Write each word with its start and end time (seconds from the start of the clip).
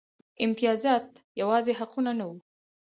امتیازات 0.45 1.05
یوازې 1.41 1.71
حقونه 1.79 2.11
نه 2.19 2.25
وو. 2.27 2.35